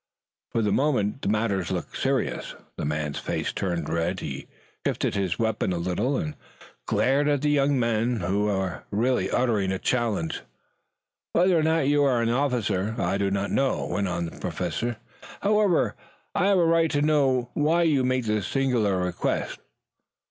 [0.51, 2.55] For the moment matters looked serious.
[2.75, 4.19] The man's face turned red.
[4.19, 4.47] He
[4.83, 6.33] shifted his weapon a little and
[6.87, 10.41] glared at the young man who had really uttered a challenge.
[11.33, 14.97] "Whether or not you are an officer I do not know," went on the Professor.
[15.43, 15.95] "However,
[16.33, 19.59] I have a right to know why you make this singular request."